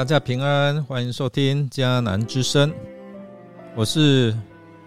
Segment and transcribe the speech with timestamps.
[0.00, 2.72] 大家平安，欢迎收听迦南之声，
[3.76, 4.34] 我是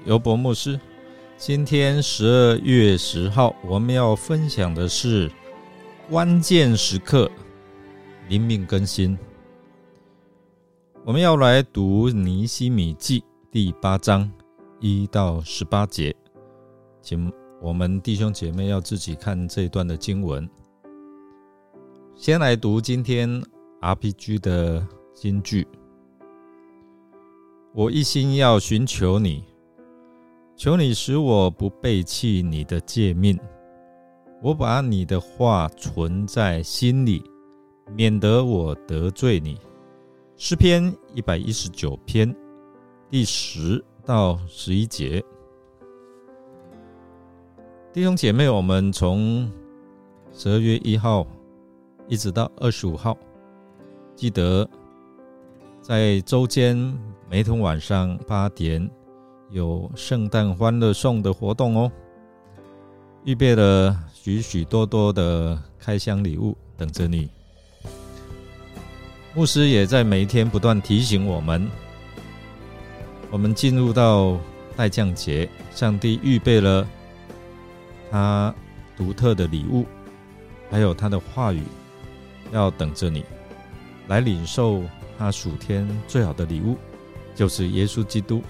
[0.06, 0.80] 尤博牧师。
[1.38, 5.32] 今天十二月十号，我们要分享的是
[6.10, 7.30] 关键时刻
[8.28, 9.16] 灵命更新。
[11.06, 14.28] 我们要来读尼西米记第八章
[14.80, 16.12] 一到十八节，
[17.04, 20.50] 请我们弟兄姐妹要自己看这一段的经文。
[22.16, 23.30] 先来读今天
[23.80, 25.68] RPG 的金句：
[27.74, 29.44] 我一心要寻求你，
[30.56, 33.40] 求你使我不背弃你的诫命。
[34.42, 37.24] 我把你的话存在心里，
[37.96, 39.58] 免得我得罪你。
[40.36, 42.36] 诗篇一百一十九篇
[43.10, 45.24] 第十到十一节，
[47.94, 49.50] 弟兄姐妹，我们从
[50.32, 51.26] 十二月一号。
[52.10, 53.18] 一直到二十五号，
[54.14, 54.70] 记得
[55.84, 56.78] 在周间
[57.30, 58.90] 每天晚上八点
[59.50, 61.92] 有圣诞欢乐颂的活动哦，
[63.26, 67.30] 预备了许许多多的开箱礼物等着你。
[69.34, 71.70] 牧师也在每一天不断提醒我们，
[73.30, 74.38] 我们进入到
[74.78, 76.88] 代降节，上帝预备了
[78.10, 78.56] 他
[78.96, 79.86] 独特的礼物，
[80.72, 81.62] 还有他的话语。
[82.54, 83.26] 要等着你
[84.08, 84.82] 来领受
[85.18, 86.78] 他属天最好的礼物，
[87.36, 88.42] 就是耶稣基督。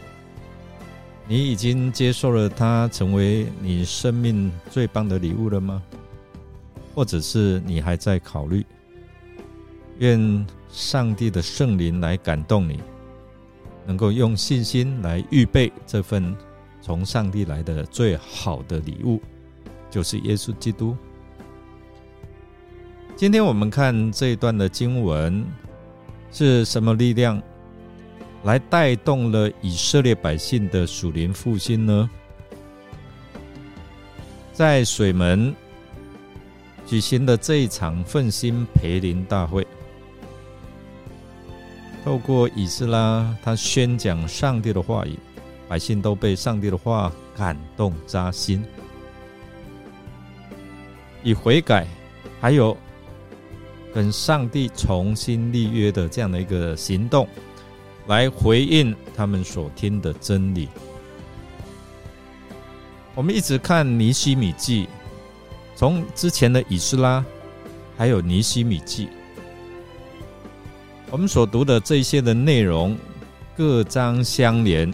[1.28, 5.82] 你已经接受了他成为你生命最棒的礼物了吗？
[6.94, 8.66] 或者是你还在考虑？
[10.00, 12.80] 愿上帝的圣灵来感动你，
[13.86, 16.36] 能够用信心来预备这份
[16.82, 19.22] 从上帝来的最好的礼物，
[19.90, 20.98] 就是耶稣基督。
[23.16, 25.46] 今天我们看这一段的经文，
[26.34, 27.40] 是什么力量
[28.44, 32.10] 来带动了以色列百姓的属灵复兴呢？
[34.52, 35.54] 在水门
[36.88, 39.66] 举行的这一场奋兴培灵大会，
[42.04, 45.18] 透过以斯拉他宣讲上帝的话语，
[45.68, 48.66] 百姓都被上帝的话感动扎心，
[51.22, 51.88] 以悔改
[52.42, 52.76] 还有。
[53.94, 57.28] 跟上帝重新立约的这样的一个行动，
[58.08, 60.68] 来回应他们所听的真理。
[63.14, 64.88] 我们一直看尼西米记，
[65.76, 67.24] 从之前的以斯拉，
[67.96, 69.10] 还有尼西米记，
[71.12, 72.98] 我们所读的这些的内容
[73.56, 74.92] 各章相连，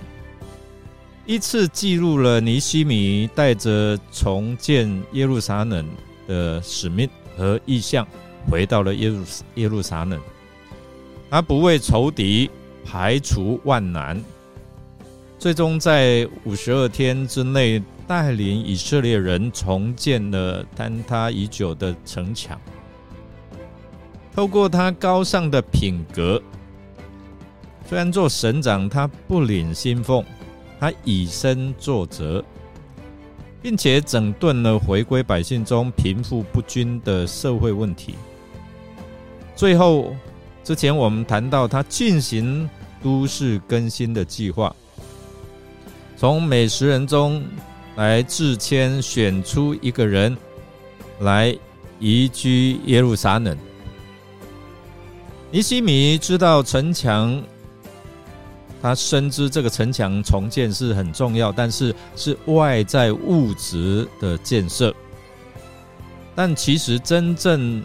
[1.25, 5.88] 依次记录了尼西米带着重建耶路撒冷
[6.27, 8.05] 的使命和意向。
[8.47, 9.23] 回到了耶路
[9.55, 10.19] 耶路撒冷，
[11.29, 12.50] 他不畏仇敌
[12.85, 14.23] 排除万难，
[15.38, 22.59] 最终在五十二天之内带领以色列人重建了坍塌已久的城墙。
[24.33, 26.41] 透过他高尚的品格，
[27.88, 30.23] 虽然做省长，他不领薪俸，
[30.79, 32.44] 他以身作则。
[33.61, 38.15] 并且整顿了回归百姓中贫富不均的社会问题。
[39.55, 40.15] 最后，
[40.63, 42.69] 之前我们谈到他进行
[43.03, 44.73] 都市更新的计划，
[46.15, 47.43] 从每十人中
[47.95, 50.37] 来自谦选出一个人
[51.19, 51.53] 来
[51.99, 53.57] 移居耶路撒冷。
[55.51, 57.41] 尼西米知道城墙。
[58.81, 64.95] 他深知这个城墙重建是很重要，但是是外在物质的建设。
[66.35, 67.84] 但其实真正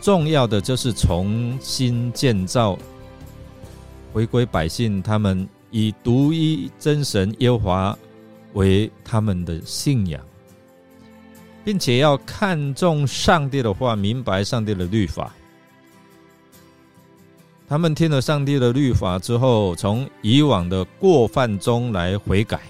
[0.00, 2.78] 重要的就是重新建造，
[4.12, 7.96] 回归百姓，他们以独一真神耶华
[8.52, 10.20] 为他们的信仰，
[11.64, 15.34] 并且要看重上帝的话，明白上帝的律法。
[17.74, 22.60] 他们听了上帝的律法之后，从以往的过犯中来悔改。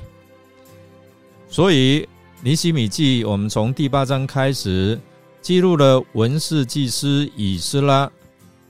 [1.46, 2.08] 所以
[2.40, 4.98] 尼西米记，我们从第八章开始
[5.42, 8.10] 记录了文士祭司以斯拉，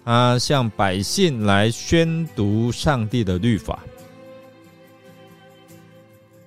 [0.04, 3.78] 他向百姓来宣读上帝的律法。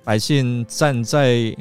[0.04, 1.56] 百姓站在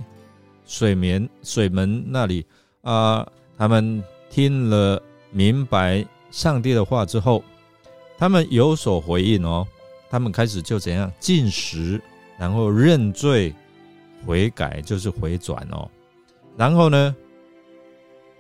[0.67, 2.45] 水面水门那里
[2.83, 3.25] 啊，
[3.57, 5.01] 他们听了
[5.31, 7.41] 明白上帝的话之后。
[8.19, 9.67] 他们有所回应哦，
[10.09, 12.01] 他们开始就怎样进食，
[12.39, 13.55] 然后认罪
[14.25, 15.89] 悔改，就是回转哦。
[16.57, 17.15] 然后呢，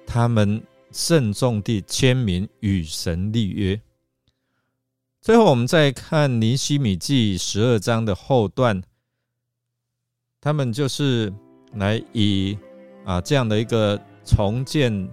[0.06, 0.62] 他们
[0.92, 3.78] 慎重地签名与神立约。
[5.20, 8.82] 最后，我们再看尼西米记十二章的后段，
[10.40, 11.32] 他们就是
[11.74, 12.56] 来以
[13.04, 15.08] 啊这样的一个重建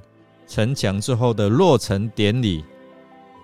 [0.48, 2.64] 城墙之后的落成典礼，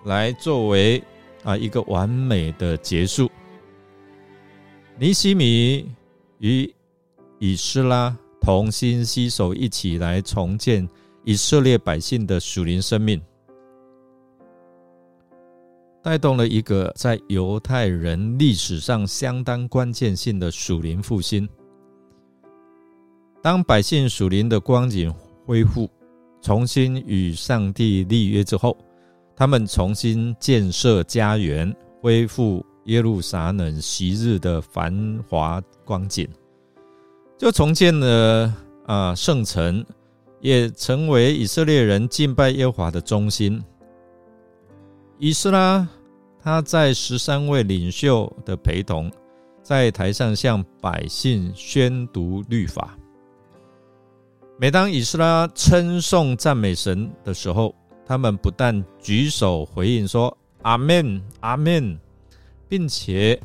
[0.06, 1.04] 来作为
[1.44, 3.30] 啊一个完美的结束。
[4.98, 5.90] 尼西米
[6.40, 6.74] 与
[7.40, 10.88] 以斯拉同心携手，一起来重建
[11.24, 13.22] 以色列百姓的属灵生命。
[16.02, 21.48] 带动了一个在犹太人历史上相当关键性的属灵复兴。
[23.42, 25.13] 当百姓属灵的光景
[25.45, 25.90] 恢复，
[26.42, 28.78] 重新与上帝立约之后，
[29.39, 36.27] 他们重新建设家园，恢复耶路撒冷昔日的繁华光景，
[37.38, 38.53] 就重建了
[38.86, 39.86] 啊圣城，
[40.41, 43.63] 也成为以色列人敬拜耶和华的中心。
[45.19, 45.88] 以斯拉，
[46.44, 49.09] 他在十三位领袖的陪同，
[49.63, 52.94] 在台上向百姓宣读律法。
[54.59, 57.74] 每当以斯拉称颂赞美神的时候，
[58.09, 61.95] 他们不但举手回应说“阿门，阿门”，
[62.67, 63.39] 并且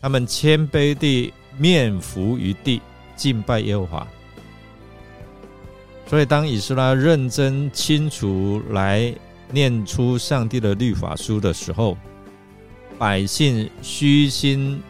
[0.00, 2.80] 他们谦卑地面伏于地
[3.16, 4.06] 敬拜耶和华。
[6.06, 9.12] 所以，当以斯拉认真清楚来。
[9.48, 11.96] 念出上帝的律法书的时候，
[12.98, 14.82] 百姓虚心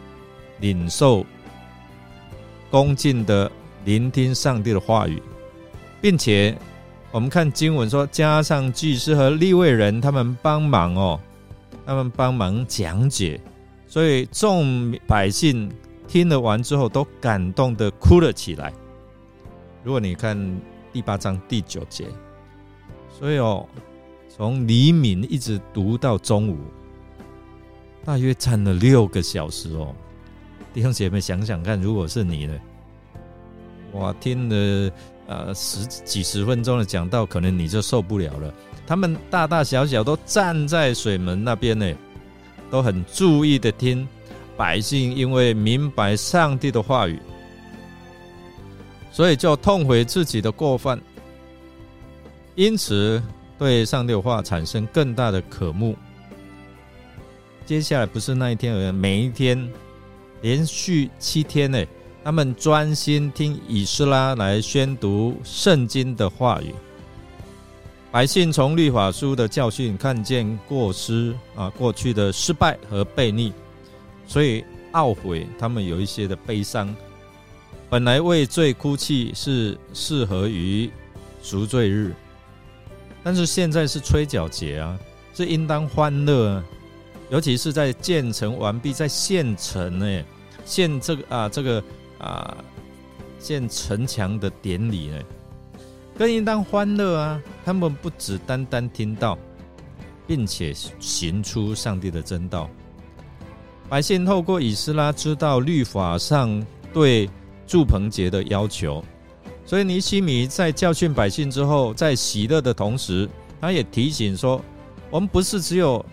[0.61, 1.27] 领受、
[2.71, 3.53] 恭敬的
[3.85, 5.23] 聆听上帝的话语，
[6.01, 6.57] 并且
[7.17, 11.19] 我们看经文说，加上祭司和立位人他们帮忙哦，
[11.87, 13.41] 他们帮忙讲解，
[13.87, 15.73] 所以众百姓
[16.07, 18.71] 听了完之后都感动的哭了起来。
[19.83, 20.61] 如果你看
[20.93, 22.07] 第八章第九节，
[23.09, 23.67] 所以哦。
[24.29, 26.59] 从黎明一直读到中午，
[28.05, 29.95] 大约站了六个小时哦。
[30.75, 32.55] 弟兄姐妹，想想看，如果是你呢？
[33.93, 34.93] 哇，听了
[35.27, 38.53] 呃十几十分钟的讲道，可能你就受不了了。
[38.87, 41.93] 他们大大小小都站在水门那边呢，
[42.71, 44.07] 都很注意的听
[44.57, 47.19] 百姓，因为明白上帝的话语，
[49.11, 51.01] 所以就痛悔自己的过犯，
[52.55, 53.23] 因此。
[53.59, 55.97] 对上帝的话产生更大的渴慕。
[57.65, 59.73] 接下来不是那一天而已，每一天
[60.43, 61.83] 连续七天呢，
[62.27, 66.75] 他们专心听以斯拉来宣读圣经的话语。
[68.11, 73.53] 百姓从律法书的教训看见过失啊，过去的失败和悖逆，
[74.27, 76.93] 所以懊悔，他们有一些的悲伤。
[77.89, 80.91] 本来为罪哭泣是适合于
[81.45, 82.13] 赎罪日。
[83.23, 84.99] 但是现在是吹角节啊，
[85.33, 86.65] 是应当欢乐啊，
[87.31, 90.25] 尤其是在建成完毕，在县城呢，
[90.65, 91.81] 建这个啊，这个
[92.19, 92.57] 啊，
[93.39, 95.23] 建城墙的典礼呢，
[96.17, 97.43] 更应当欢乐啊。
[97.65, 99.39] 他们不只单单听到，
[100.27, 102.71] 并且行出上帝的真道。
[103.89, 107.31] 百姓透过以斯拉知道律法上对
[107.67, 109.05] 祝棚节的要求。
[109.65, 113.29] 所以尼西米在教训百姓之后，在喜乐的同时，
[113.61, 114.61] 他也提醒说：
[115.11, 116.05] 我们不是只有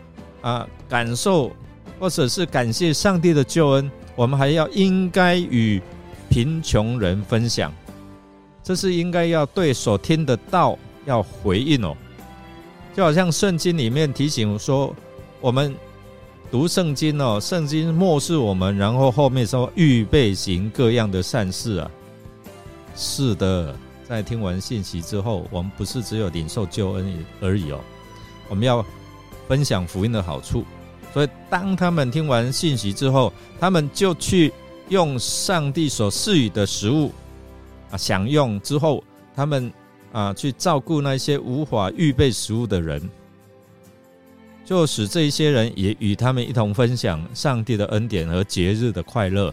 [0.42, 1.52] 啊感受，
[2.00, 5.80] 或者是感谢上帝的救恩，我们还要应该与
[6.34, 7.72] 贫穷人分享。
[8.64, 10.76] 这是应该要对所听的道
[11.06, 11.96] 要回应哦。
[12.96, 14.96] 就好像圣经里面提醒说，
[15.40, 15.76] 我们
[16.50, 21.92] 读圣经哦，圣经漠视我们，然后后面说预备行各样的善事啊。
[22.96, 23.76] 是的，
[24.10, 27.80] 在听完信息之后，我们不是只有领受救恩而已哦，
[28.50, 28.84] 我们要
[29.48, 30.64] 分享福音的好处。
[31.14, 34.52] 所以，当他们听完信息之后，他们就去
[34.94, 37.12] 用上帝所赐予的食物
[37.90, 39.04] 啊享用之后，
[39.36, 39.74] 他们
[40.12, 43.02] 啊去照顾那些无法预备食物的人，
[44.64, 49.52] 就使这一些人也与他们一同分享上帝的恩典和节日的快乐。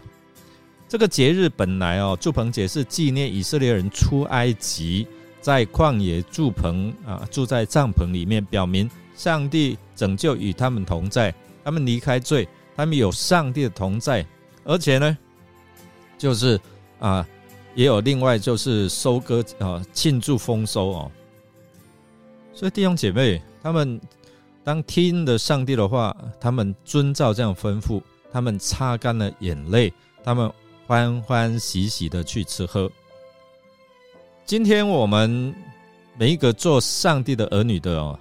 [0.86, 5.06] 这个节日本来哦，祝棚节是纪念以色列人出埃及，
[5.40, 14.26] 在旷野住棚啊，住在帐篷里面，表明上帝拯救与他们同在，他们离开罪，他们有上帝的同在，
[14.64, 15.16] 而且呢，
[16.20, 16.60] 就是
[16.98, 17.26] 啊，
[17.74, 21.10] 也有另外就是收割啊，庆祝丰收哦。
[22.52, 23.98] 所以弟兄姐妹，他们
[24.62, 29.90] 当听了上帝的话，他们遵照这样吩咐，他们擦干了眼泪，
[30.22, 30.52] 他们。
[30.86, 32.90] 欢欢喜喜的去吃喝。
[34.44, 35.54] 今天我们
[36.18, 38.18] 每一个做上帝的儿女的哦，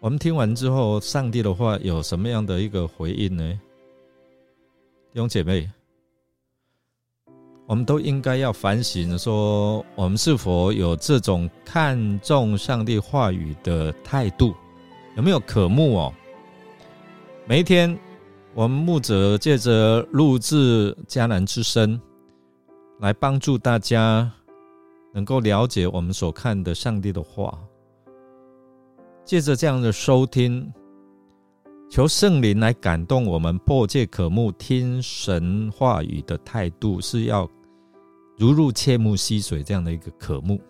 [0.00, 3.60] 我们听完之后，上帝的话有什么样的一个回应呢？
[5.12, 5.70] 弟兄姐妹，
[7.66, 14.54] 我们都应该要反省，说我们是否有这种看重上帝话语的态度，
[15.16, 16.14] 有没有渴慕哦？
[17.44, 17.98] 每一天，
[18.54, 22.00] 我们牧者借着录制迦南之声，
[23.00, 24.30] 来帮助大家
[25.12, 27.58] 能够了解我们所看的上帝的话。
[29.24, 30.72] 借着这样的收听，
[31.90, 37.48] 求圣灵来感动我们，迫切渴慕听神话语的态度，是要
[38.36, 40.60] 如入切木溪水这样的一个渴慕。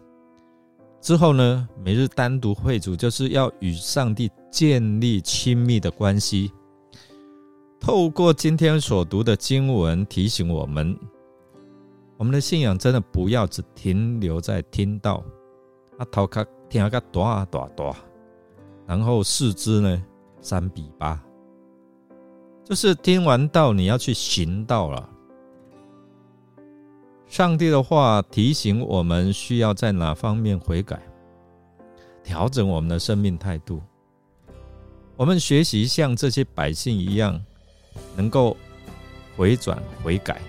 [1.01, 6.51] 之后呢，每日单独会主，就是要与上帝建立亲密的关系。
[7.79, 10.99] 透过今天所读的经文，提醒我们，
[12.17, 15.23] 我们的信仰真的不要只停留在听到，
[15.99, 17.95] 啊，头壳听个大大大。
[18.87, 20.03] 然后四肢呢，
[20.41, 21.23] 三比八，
[22.65, 25.09] 就是听完道，你要去行道了。
[27.29, 31.01] 上帝的话提醒我们，需要在哪方面悔改，
[32.23, 33.83] 调整我们的生命态度。
[35.17, 37.39] 我们学习像这些百姓一样，
[38.17, 38.57] 能够
[39.37, 40.41] 回转悔改，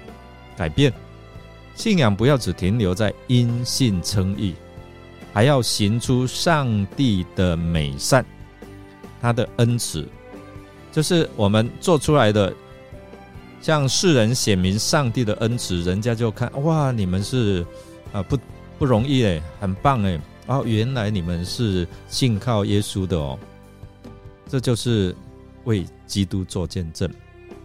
[0.55, 0.93] 改变
[1.75, 4.55] 信仰，不要只停留在因信称义。
[5.33, 8.25] 还要行出上帝的美善，
[9.21, 10.07] 他的恩慈，
[10.91, 12.51] 就是我们做出来的，
[13.61, 17.65] 向世人显明上帝的恩慈，人家就看哇，你们是
[18.13, 18.37] 啊不
[18.79, 23.37] 不容易哎，很棒哎，哦，原来你们是信靠耶稣的哦，
[24.47, 25.15] 这就是
[25.65, 27.09] 为基督做见证。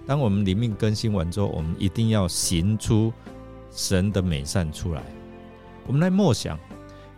[0.06, 3.12] 当我们灵命更新完之后，我们一定要行出
[3.70, 5.02] 神的美善出来。
[5.86, 6.58] 我们来默想。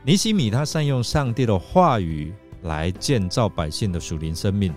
[0.06, 2.30] 尼西米他善用上帝的话语
[2.64, 4.70] 来建造百姓的属灵生命，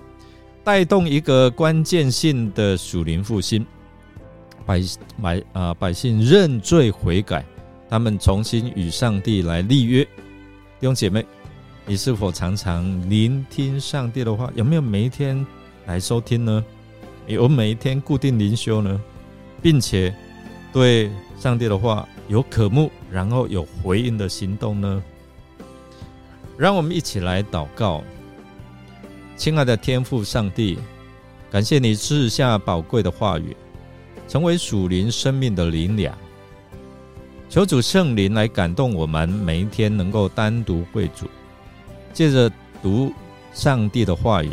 [0.64, 3.66] 带动一个关键性的属灵复兴。
[4.68, 4.82] 百
[5.22, 7.44] 百啊，百姓认罪悔改，
[7.90, 10.04] 他们重新与上帝来立约。
[10.04, 11.26] 弟兄姐妹，
[11.86, 14.52] 你是否常常聆听上帝的话？
[14.56, 15.44] 有没有每一天
[15.86, 16.64] 来收听呢？
[17.28, 19.02] 有每一天固定灵修呢？
[19.62, 20.14] 并且
[20.74, 21.10] 对
[21.40, 25.02] 上帝的话有渴慕，然后有回应的行动呢？
[26.58, 28.04] 让我们一起来祷告，
[29.38, 30.78] 亲爱的天父上帝，
[31.50, 33.56] 感谢你赐下宝贵的话语，
[34.28, 36.16] 成为属灵生命的灵粮。
[37.50, 41.26] 求主圣灵来感动我们，每一天能够单独会主，
[42.12, 42.52] 借着
[42.84, 43.14] 读
[43.54, 44.52] 上帝的话语，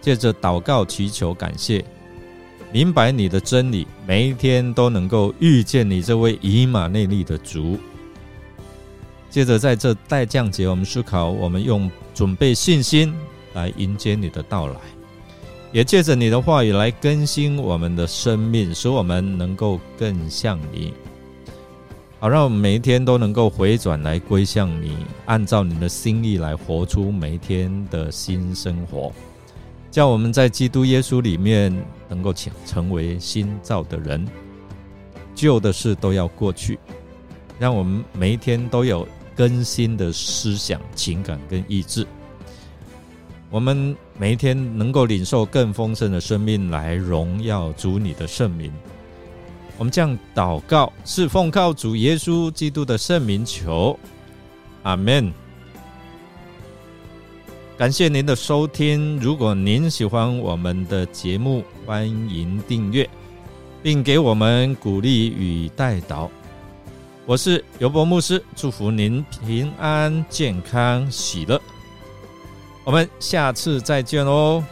[0.00, 1.84] 借着祷告祈求感谢，
[2.72, 7.78] 明白你的真理，每一天都能够遇见你这位以马内利的主。
[9.30, 13.14] 接着，在这待降节，我们思考，我们用准备信心
[13.54, 14.74] 来迎接你的到来，
[15.72, 20.94] 也借着你的话语来更新我们的生命，使我们能够更像你。
[22.18, 24.96] 好，让我们每一天都能够回转来归向你，
[25.26, 29.12] 按照你的心意来活出每一天的新生活，
[29.90, 31.72] 叫我们在基督耶稣里面
[32.08, 34.26] 能够成成为新造的人，
[35.34, 36.78] 旧的事都要过去，
[37.58, 39.06] 让我们每一天都有。
[39.36, 42.04] 更新的思想、情感跟意志，
[43.50, 48.70] 我们每一天能够领受更丰盛的生命，来荣耀主你的圣名。
[49.78, 53.98] 我们这样祷告，是奉靠主耶稣基督的圣名求，
[54.82, 55.32] 阿门。
[57.78, 63.08] 感谢您的收听，如果您喜欢我们的节目，欢迎订阅，
[63.82, 66.30] 并给我们鼓励与带导。
[67.24, 71.58] 我是尤伯牧师，祝福您平安、健康、喜乐。
[72.84, 74.62] 我们下次再见喽。